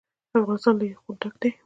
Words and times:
افغانستان 0.39 0.73
له 0.77 0.85
یاقوت 0.91 1.17
ډک 1.21 1.35
دی. 1.41 1.49